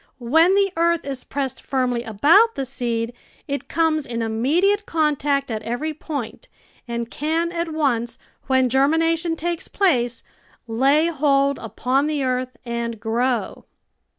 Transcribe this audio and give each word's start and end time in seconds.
When 0.17 0.55
the 0.55 0.71
earth 0.77 1.05
is 1.05 1.23
pressed 1.23 1.61
firmly 1.61 2.01
about 2.01 2.55
the 2.55 2.65
seed 2.65 3.13
it 3.47 3.67
comes 3.67 4.07
in 4.07 4.23
immediate 4.23 4.87
contact 4.87 5.51
at 5.51 5.61
every 5.61 5.93
point, 5.93 6.47
and 6.87 7.11
can 7.11 7.51
at 7.51 7.71
once, 7.71 8.17
when 8.47 8.67
germination 8.67 9.35
takes 9.35 9.67
place, 9.67 10.23
lay 10.65 11.05
hold 11.09 11.59
upon 11.59 12.07
the 12.07 12.23
earth 12.23 12.57
and 12.65 12.99
grow. 12.99 13.65